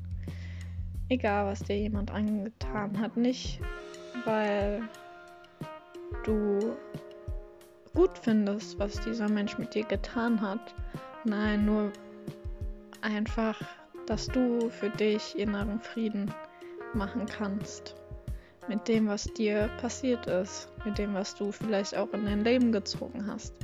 Egal, 1.08 1.46
was 1.46 1.60
dir 1.60 1.76
jemand 1.76 2.10
angetan 2.10 2.98
hat. 2.98 3.16
Nicht, 3.16 3.60
weil 4.24 4.82
du 6.24 6.76
gut 7.94 8.16
findest, 8.18 8.78
was 8.78 9.00
dieser 9.00 9.28
Mensch 9.28 9.58
mit 9.58 9.74
dir 9.74 9.84
getan 9.84 10.40
hat. 10.40 10.74
Nein, 11.24 11.66
nur 11.66 11.92
einfach, 13.00 13.60
dass 14.06 14.26
du 14.26 14.70
für 14.70 14.90
dich 14.90 15.38
inneren 15.38 15.80
Frieden 15.80 16.32
machen 16.94 17.26
kannst. 17.26 17.94
Mit 18.68 18.86
dem, 18.86 19.08
was 19.08 19.24
dir 19.24 19.68
passiert 19.80 20.26
ist. 20.26 20.68
Mit 20.84 20.98
dem, 20.98 21.14
was 21.14 21.34
du 21.34 21.50
vielleicht 21.52 21.96
auch 21.96 22.12
in 22.12 22.24
dein 22.24 22.44
Leben 22.44 22.72
gezogen 22.72 23.26
hast. 23.26 23.54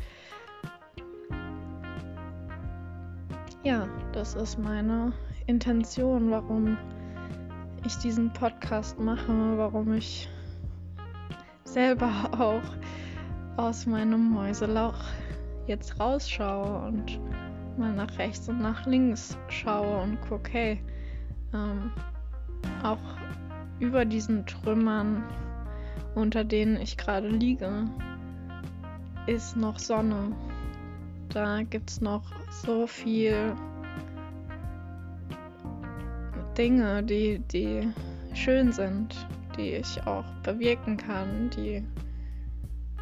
Ja, 3.64 3.88
das 4.12 4.34
ist 4.34 4.58
meine 4.58 5.12
Intention, 5.46 6.30
warum 6.30 6.76
ich 7.84 7.94
diesen 7.96 8.32
Podcast 8.32 8.98
mache, 8.98 9.56
warum 9.56 9.94
ich 9.94 10.28
selber 11.72 12.10
auch 12.38 12.62
aus 13.56 13.86
meinem 13.86 14.30
Mäuselauch 14.30 14.98
jetzt 15.66 15.98
rausschaue 16.00 16.86
und 16.86 17.20
mal 17.76 17.92
nach 17.92 18.18
rechts 18.18 18.48
und 18.48 18.60
nach 18.60 18.86
links 18.86 19.36
schaue 19.48 20.02
und 20.02 20.20
gucke, 20.22 20.50
hey, 20.52 20.80
ähm, 21.52 21.90
auch 22.82 22.98
über 23.78 24.04
diesen 24.04 24.46
Trümmern, 24.46 25.24
unter 26.14 26.44
denen 26.44 26.80
ich 26.80 26.96
gerade 26.96 27.28
liege, 27.28 27.84
ist 29.26 29.56
noch 29.56 29.78
Sonne. 29.78 30.32
Da 31.28 31.62
gibt 31.62 31.90
es 31.90 32.00
noch 32.00 32.24
so 32.50 32.86
viel 32.86 33.54
Dinge, 36.56 37.02
die, 37.04 37.38
die 37.38 37.88
schön 38.34 38.72
sind, 38.72 39.14
die 39.58 39.72
ich 39.74 40.06
auch 40.06 40.24
bewirken 40.42 40.96
kann, 40.96 41.50
die 41.50 41.84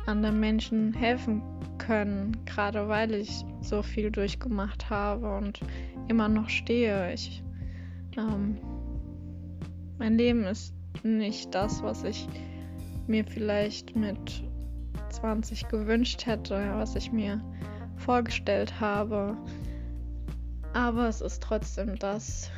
anderen 0.06 0.40
Menschen 0.40 0.92
helfen 0.94 1.42
können, 1.78 2.36
gerade 2.46 2.88
weil 2.88 3.14
ich 3.14 3.44
so 3.60 3.82
viel 3.82 4.10
durchgemacht 4.10 4.88
habe 4.88 5.36
und 5.36 5.60
immer 6.08 6.28
noch 6.28 6.48
stehe. 6.48 7.12
Ich, 7.12 7.42
ähm, 8.16 8.58
mein 9.98 10.16
Leben 10.16 10.44
ist 10.44 10.74
nicht 11.02 11.54
das, 11.54 11.82
was 11.82 12.04
ich 12.04 12.26
mir 13.06 13.24
vielleicht 13.24 13.94
mit 13.94 14.44
20 15.10 15.68
gewünscht 15.68 16.26
hätte, 16.26 16.72
was 16.74 16.96
ich 16.96 17.12
mir 17.12 17.40
vorgestellt 17.96 18.80
habe. 18.80 19.36
Aber 20.72 21.08
es 21.08 21.20
ist 21.20 21.42
trotzdem 21.42 21.98
das, 21.98 22.50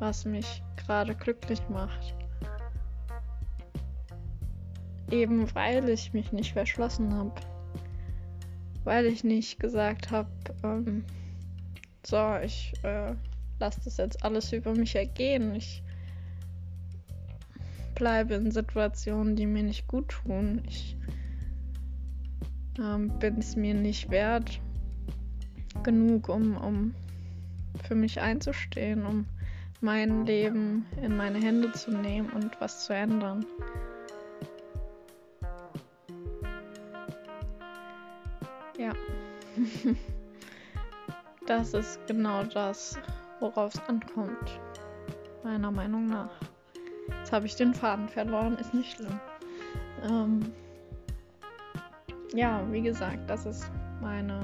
was 0.00 0.24
mich 0.24 0.62
gerade 0.76 1.14
glücklich 1.14 1.60
macht. 1.68 2.15
Eben 5.10 5.54
weil 5.54 5.88
ich 5.88 6.12
mich 6.12 6.32
nicht 6.32 6.52
verschlossen 6.52 7.14
habe. 7.14 7.34
Weil 8.84 9.06
ich 9.06 9.24
nicht 9.24 9.58
gesagt 9.58 10.10
habe, 10.10 10.30
ähm, 10.62 11.04
so, 12.04 12.36
ich 12.42 12.72
äh, 12.82 13.14
lasse 13.58 13.80
das 13.84 13.96
jetzt 13.96 14.24
alles 14.24 14.52
über 14.52 14.74
mich 14.74 14.94
ergehen. 14.94 15.54
Ich 15.54 15.82
bleibe 17.94 18.34
in 18.34 18.50
Situationen, 18.50 19.36
die 19.36 19.46
mir 19.46 19.62
nicht 19.62 19.88
gut 19.88 20.08
tun. 20.08 20.62
Ich 20.68 20.96
ähm, 22.78 23.18
bin 23.18 23.38
es 23.38 23.56
mir 23.56 23.74
nicht 23.74 24.10
wert 24.10 24.60
genug, 25.82 26.28
um, 26.28 26.56
um 26.56 26.94
für 27.84 27.94
mich 27.94 28.20
einzustehen, 28.20 29.04
um 29.04 29.26
mein 29.80 30.26
Leben 30.26 30.86
in 31.02 31.16
meine 31.16 31.38
Hände 31.38 31.72
zu 31.72 31.90
nehmen 31.90 32.30
und 32.30 32.60
was 32.60 32.84
zu 32.84 32.94
ändern. 32.94 33.44
das 41.46 41.74
ist 41.74 42.06
genau 42.06 42.44
das, 42.44 42.98
worauf 43.40 43.74
es 43.74 43.80
ankommt. 43.88 44.60
Meiner 45.44 45.70
Meinung 45.70 46.06
nach. 46.06 46.30
Jetzt 47.18 47.32
habe 47.32 47.46
ich 47.46 47.54
den 47.56 47.74
Faden 47.74 48.08
verloren, 48.08 48.56
ist 48.58 48.74
nicht 48.74 48.96
schlimm. 48.96 49.20
Ähm, 50.02 50.52
ja, 52.34 52.62
wie 52.70 52.82
gesagt, 52.82 53.28
das 53.28 53.46
ist 53.46 53.70
meine 54.00 54.40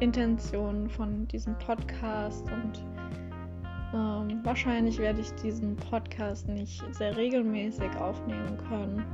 Intention 0.00 0.88
von 0.88 1.26
diesem 1.28 1.56
Podcast 1.58 2.44
und 2.50 2.84
ähm, 3.94 4.40
wahrscheinlich 4.42 4.98
werde 4.98 5.20
ich 5.20 5.30
diesen 5.34 5.76
Podcast 5.76 6.48
nicht 6.48 6.82
sehr 6.94 7.16
regelmäßig 7.16 7.94
aufnehmen 7.96 8.58
können. 8.68 9.04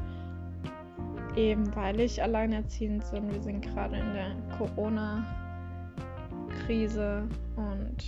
Eben 1.36 1.74
weil 1.74 2.00
ich 2.00 2.22
alleinerziehend 2.22 3.10
bin. 3.10 3.32
Wir 3.32 3.40
sind 3.40 3.62
gerade 3.62 3.96
in 3.96 4.12
der 4.12 4.36
Corona-Krise 4.58 7.26
und 7.56 8.04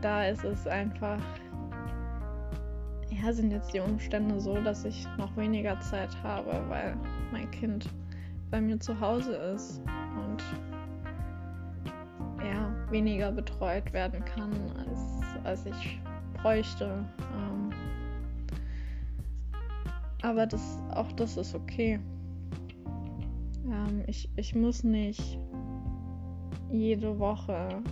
da 0.00 0.24
ist 0.26 0.44
es 0.44 0.66
einfach, 0.66 1.20
ja, 3.10 3.32
sind 3.32 3.50
jetzt 3.50 3.74
die 3.74 3.80
Umstände 3.80 4.40
so, 4.40 4.54
dass 4.54 4.84
ich 4.84 5.06
noch 5.18 5.36
weniger 5.36 5.78
Zeit 5.80 6.16
habe, 6.22 6.62
weil 6.68 6.96
mein 7.32 7.50
Kind 7.50 7.90
bei 8.50 8.60
mir 8.60 8.78
zu 8.78 9.00
Hause 9.00 9.34
ist 9.34 9.82
und 10.16 10.44
ja, 12.44 12.72
weniger 12.90 13.32
betreut 13.32 13.92
werden 13.92 14.24
kann, 14.24 14.52
als, 14.78 15.22
als 15.44 15.66
ich 15.66 16.00
bräuchte. 16.40 17.04
Aber 20.22 20.46
das, 20.46 20.78
auch 20.94 21.10
das 21.12 21.36
ist 21.36 21.54
okay. 21.54 21.98
Ähm, 23.66 24.02
ich, 24.06 24.28
ich 24.36 24.54
muss 24.54 24.84
nicht 24.84 25.38
jede 26.70 27.18
Woche 27.18 27.82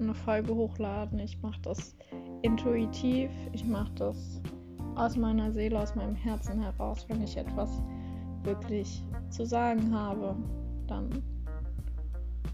eine 0.00 0.14
Folge 0.14 0.54
hochladen. 0.54 1.18
Ich 1.18 1.40
mache 1.42 1.60
das 1.62 1.96
intuitiv. 2.42 3.30
Ich 3.52 3.64
mache 3.64 3.92
das 3.94 4.40
aus 4.96 5.16
meiner 5.16 5.52
Seele, 5.52 5.80
aus 5.80 5.94
meinem 5.94 6.14
Herzen 6.14 6.60
heraus. 6.60 7.06
Wenn 7.08 7.22
ich 7.22 7.36
etwas 7.36 7.82
wirklich 8.42 9.04
zu 9.30 9.44
sagen 9.44 9.94
habe, 9.94 10.36
dann 10.86 11.22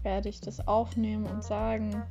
werde 0.03 0.29
ich 0.29 0.41
das 0.41 0.65
aufnehmen 0.67 1.25
und 1.25 1.43
sagen. 1.43 2.03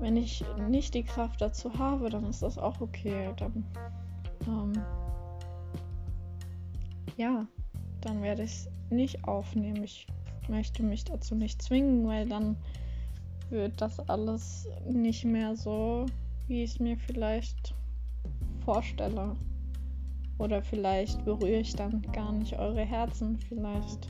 Wenn 0.00 0.16
ich 0.16 0.44
nicht 0.68 0.94
die 0.94 1.04
Kraft 1.04 1.40
dazu 1.40 1.72
habe, 1.78 2.10
dann 2.10 2.24
ist 2.24 2.42
das 2.42 2.58
auch 2.58 2.80
okay. 2.80 3.30
Dann, 3.36 3.64
ähm, 4.48 4.72
ja, 7.16 7.46
dann 8.00 8.22
werde 8.22 8.42
ich 8.42 8.52
es 8.52 8.70
nicht 8.90 9.24
aufnehmen. 9.24 9.82
Ich 9.84 10.06
möchte 10.48 10.82
mich 10.82 11.04
dazu 11.04 11.34
nicht 11.34 11.62
zwingen, 11.62 12.06
weil 12.06 12.28
dann 12.28 12.56
wird 13.50 13.80
das 13.80 14.00
alles 14.08 14.68
nicht 14.88 15.24
mehr 15.24 15.56
so, 15.56 16.06
wie 16.48 16.62
ich 16.62 16.72
es 16.72 16.80
mir 16.80 16.96
vielleicht 16.96 17.74
vorstelle. 18.64 19.36
Oder 20.38 20.62
vielleicht 20.62 21.24
berühre 21.24 21.60
ich 21.60 21.74
dann 21.74 22.02
gar 22.12 22.32
nicht 22.32 22.58
eure 22.58 22.84
Herzen. 22.84 23.38
Vielleicht 23.48 24.08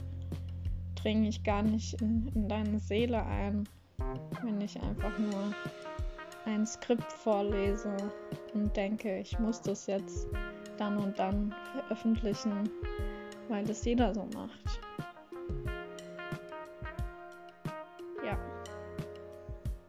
dringe 0.95 1.27
ich 1.27 1.43
gar 1.43 1.61
nicht 1.61 2.01
in, 2.01 2.27
in 2.33 2.47
deine 2.47 2.79
Seele 2.79 3.23
ein, 3.25 3.67
wenn 4.41 4.61
ich 4.61 4.81
einfach 4.81 5.17
nur 5.19 5.53
ein 6.45 6.65
Skript 6.65 7.11
vorlese 7.11 7.95
und 8.53 8.75
denke, 8.75 9.19
ich 9.19 9.37
muss 9.39 9.61
das 9.61 9.87
jetzt 9.87 10.27
dann 10.83 10.97
und 10.97 11.17
dann 11.17 11.55
veröffentlichen, 11.71 12.69
weil 13.47 13.63
das 13.63 13.85
jeder 13.85 14.13
so 14.13 14.27
macht. 14.33 14.81
Ja. 18.25 18.37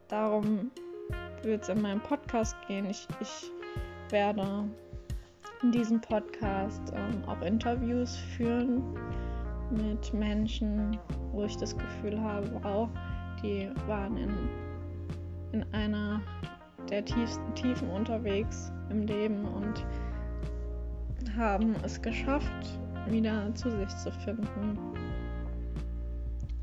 Darum 0.08 0.70
wird 1.42 1.62
es 1.62 1.68
in 1.68 1.82
meinem 1.82 2.00
Podcast 2.00 2.56
gehen. 2.68 2.86
Ich, 2.86 3.08
ich 3.20 3.50
werde 4.10 4.68
in 5.62 5.72
diesem 5.72 6.00
Podcast 6.00 6.92
ähm, 6.94 7.24
auch 7.26 7.40
Interviews 7.42 8.16
führen 8.36 8.82
mit 9.70 10.14
Menschen, 10.14 10.98
wo 11.32 11.44
ich 11.44 11.56
das 11.56 11.76
Gefühl 11.76 12.20
habe, 12.20 12.48
wow, 12.62 12.88
die 13.42 13.68
waren 13.88 14.16
in, 14.16 14.48
in 15.52 15.64
einer 15.72 16.20
der 16.88 17.04
tiefsten 17.04 17.52
Tiefen 17.54 17.90
unterwegs 17.90 18.70
im 18.90 19.06
Leben 19.06 19.44
und 19.46 19.84
haben 21.36 21.74
es 21.82 22.00
geschafft, 22.00 22.78
wieder 23.08 23.54
zu 23.54 23.70
sich 23.70 23.88
zu 23.96 24.10
finden. 24.12 24.78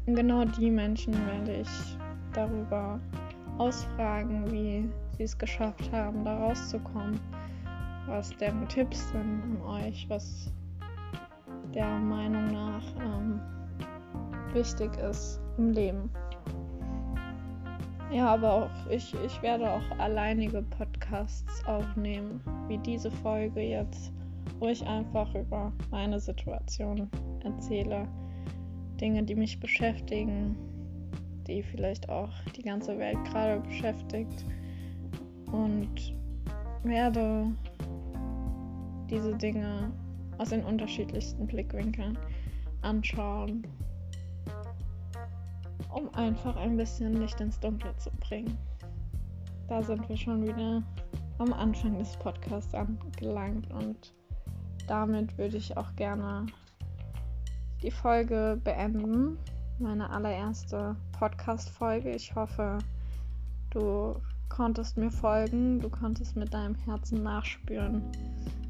Und 0.05 0.15
genau 0.15 0.45
die 0.45 0.71
Menschen 0.71 1.13
werde 1.27 1.61
ich 1.61 1.97
darüber 2.33 2.99
ausfragen, 3.57 4.51
wie 4.51 4.89
sie 5.17 5.23
es 5.23 5.37
geschafft 5.37 5.91
haben, 5.91 6.25
da 6.25 6.37
rauszukommen, 6.37 7.19
was 8.07 8.35
deren 8.37 8.67
Tipps 8.67 9.09
sind 9.11 9.43
an 9.43 9.61
euch, 9.61 10.05
was 10.09 10.51
der 11.73 11.99
Meinung 11.99 12.51
nach 12.51 12.83
ähm, 12.99 13.39
wichtig 14.53 14.91
ist 14.97 15.39
im 15.57 15.69
Leben. 15.71 16.09
Ja, 18.11 18.33
aber 18.33 18.51
auch 18.51 18.89
ich, 18.89 19.15
ich 19.25 19.41
werde 19.41 19.69
auch 19.71 19.99
alleinige 19.99 20.61
Podcasts 20.63 21.65
aufnehmen, 21.65 22.41
wie 22.67 22.77
diese 22.79 23.09
Folge 23.09 23.61
jetzt, 23.61 24.11
wo 24.59 24.67
ich 24.67 24.85
einfach 24.85 25.33
über 25.35 25.73
meine 25.89 26.19
Situation 26.19 27.09
erzähle. 27.43 28.07
Dinge, 28.99 29.23
die 29.23 29.35
mich 29.35 29.59
beschäftigen, 29.59 30.55
die 31.47 31.63
vielleicht 31.63 32.07
auch 32.09 32.31
die 32.55 32.61
ganze 32.61 32.97
Welt 32.99 33.17
gerade 33.25 33.61
beschäftigt. 33.61 34.45
Und 35.51 36.15
werde 36.83 37.51
diese 39.09 39.35
Dinge 39.35 39.91
aus 40.37 40.49
den 40.49 40.63
unterschiedlichsten 40.63 41.45
Blickwinkeln 41.45 42.17
anschauen, 42.81 43.67
um 45.93 46.13
einfach 46.13 46.55
ein 46.55 46.77
bisschen 46.77 47.13
Licht 47.13 47.39
ins 47.41 47.59
Dunkle 47.59 47.95
zu 47.97 48.09
bringen. 48.21 48.57
Da 49.67 49.81
sind 49.81 50.07
wir 50.09 50.17
schon 50.17 50.43
wieder 50.43 50.83
am 51.37 51.53
Anfang 51.53 51.97
des 51.97 52.15
Podcasts 52.17 52.73
angelangt 52.73 53.71
und 53.71 54.13
damit 54.87 55.37
würde 55.37 55.57
ich 55.57 55.77
auch 55.77 55.95
gerne 55.95 56.45
die 57.81 57.91
Folge 57.91 58.59
beenden. 58.63 59.37
Meine 59.79 60.09
allererste 60.09 60.95
Podcast-Folge. 61.13 62.11
Ich 62.11 62.35
hoffe, 62.35 62.77
du 63.71 64.15
konntest 64.49 64.97
mir 64.97 65.09
folgen, 65.09 65.79
du 65.79 65.89
konntest 65.89 66.35
mit 66.35 66.53
deinem 66.53 66.75
Herzen 66.75 67.23
nachspüren. 67.23 68.03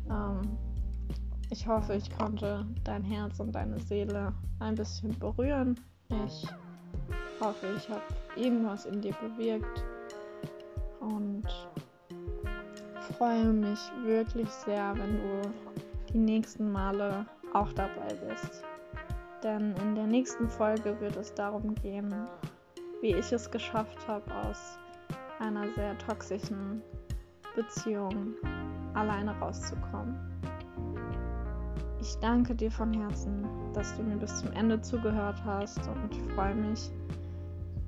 Ähm, 0.09 0.57
ich 1.49 1.67
hoffe, 1.67 1.95
ich 1.95 2.09
konnte 2.17 2.65
dein 2.83 3.03
Herz 3.03 3.39
und 3.39 3.51
deine 3.51 3.79
Seele 3.79 4.33
ein 4.59 4.75
bisschen 4.75 5.17
berühren. 5.19 5.77
Ich 6.25 6.47
hoffe, 7.41 7.67
ich 7.75 7.89
habe 7.89 8.01
irgendwas 8.35 8.85
in 8.85 9.01
dir 9.01 9.13
bewirkt 9.13 9.83
und 11.01 11.43
freue 13.17 13.51
mich 13.51 13.79
wirklich 14.03 14.49
sehr, 14.49 14.93
wenn 14.97 15.17
du 15.17 15.51
die 16.13 16.19
nächsten 16.19 16.71
Male 16.71 17.25
auch 17.53 17.71
dabei 17.73 18.13
bist. 18.27 18.63
Denn 19.43 19.75
in 19.77 19.95
der 19.95 20.07
nächsten 20.07 20.47
Folge 20.49 20.99
wird 20.99 21.15
es 21.15 21.33
darum 21.33 21.73
gehen, 21.75 22.13
wie 23.01 23.15
ich 23.15 23.31
es 23.31 23.49
geschafft 23.49 24.07
habe, 24.07 24.25
aus 24.45 24.77
einer 25.39 25.67
sehr 25.75 25.97
toxischen 25.97 26.81
Beziehung 27.55 28.35
alleine 28.93 29.31
rauszukommen. 29.39 30.15
Ich 31.99 32.15
danke 32.19 32.55
dir 32.55 32.71
von 32.71 32.93
Herzen, 32.93 33.47
dass 33.73 33.95
du 33.95 34.03
mir 34.03 34.17
bis 34.17 34.39
zum 34.39 34.51
Ende 34.53 34.81
zugehört 34.81 35.41
hast 35.45 35.79
und 35.87 36.11
ich 36.11 36.33
freue 36.33 36.55
mich, 36.55 36.91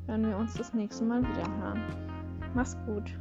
wenn 0.07 0.27
wir 0.27 0.37
uns 0.37 0.53
das 0.55 0.73
nächste 0.73 1.03
Mal 1.03 1.21
wieder 1.21 1.47
hören. 1.59 1.81
Mach's 2.53 2.77
gut. 2.85 3.11